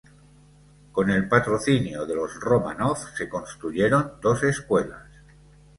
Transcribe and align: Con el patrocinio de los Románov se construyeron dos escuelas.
Con 0.91 1.11
el 1.11 1.27
patrocinio 1.29 2.07
de 2.07 2.15
los 2.15 2.39
Románov 2.39 2.97
se 3.15 3.29
construyeron 3.29 4.13
dos 4.19 4.41
escuelas. 4.41 5.05